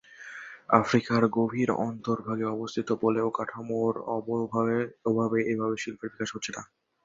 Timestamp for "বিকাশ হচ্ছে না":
6.11-6.61